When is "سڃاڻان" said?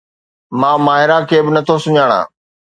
1.83-2.23